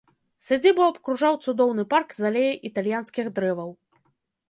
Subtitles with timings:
[0.45, 3.71] Сядзібу абкружаў цудоўны парк з алеяй італьянскіх дрэваў.